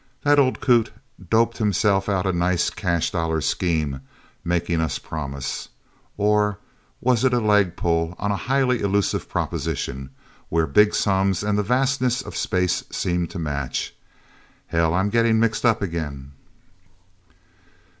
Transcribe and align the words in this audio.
That 0.23 0.39
old 0.39 0.61
coot 0.61 0.91
doped 1.29 1.59
himself 1.59 2.09
out 2.09 2.25
a 2.25 2.33
nice 2.33 2.71
catch 2.71 3.11
dollar 3.11 3.39
scheme, 3.39 4.01
making 4.43 4.81
us 4.81 4.97
promise. 4.97 5.69
Or 6.17 6.57
was 7.01 7.23
it 7.23 7.35
a 7.35 7.39
leg 7.39 7.75
pull 7.75 8.15
on 8.17 8.31
a 8.31 8.35
highly 8.35 8.79
elusive 8.81 9.29
proposition, 9.29 10.09
where 10.49 10.65
big 10.65 10.95
sums 10.95 11.43
and 11.43 11.55
the 11.55 11.61
vastness 11.61 12.23
of 12.23 12.35
space 12.35 12.83
seem 12.91 13.27
to 13.27 13.37
match? 13.37 13.93
Hell 14.65 14.95
I'm 14.95 15.11
getting 15.11 15.39
mixed 15.39 15.65
up 15.67 15.83
again..." 15.83 16.31